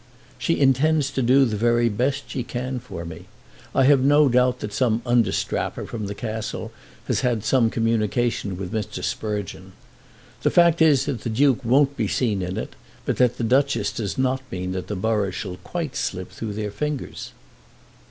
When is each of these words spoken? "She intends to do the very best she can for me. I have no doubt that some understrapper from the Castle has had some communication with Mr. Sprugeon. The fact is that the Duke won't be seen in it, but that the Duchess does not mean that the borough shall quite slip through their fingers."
"She 0.39 0.59
intends 0.59 1.11
to 1.11 1.21
do 1.21 1.45
the 1.45 1.55
very 1.55 1.87
best 1.87 2.23
she 2.31 2.41
can 2.41 2.79
for 2.79 3.05
me. 3.05 3.27
I 3.75 3.83
have 3.83 4.01
no 4.01 4.29
doubt 4.29 4.57
that 4.61 4.73
some 4.73 5.03
understrapper 5.05 5.85
from 5.85 6.07
the 6.07 6.15
Castle 6.15 6.71
has 7.05 7.19
had 7.21 7.43
some 7.43 7.69
communication 7.69 8.57
with 8.57 8.73
Mr. 8.73 9.03
Sprugeon. 9.03 9.73
The 10.41 10.49
fact 10.49 10.81
is 10.81 11.05
that 11.05 11.21
the 11.21 11.29
Duke 11.29 11.63
won't 11.63 11.95
be 11.95 12.07
seen 12.07 12.41
in 12.41 12.57
it, 12.57 12.75
but 13.05 13.17
that 13.17 13.37
the 13.37 13.43
Duchess 13.43 13.91
does 13.91 14.17
not 14.17 14.41
mean 14.51 14.71
that 14.71 14.87
the 14.87 14.95
borough 14.95 15.29
shall 15.29 15.57
quite 15.57 15.95
slip 15.95 16.31
through 16.31 16.53
their 16.53 16.71
fingers." 16.71 17.29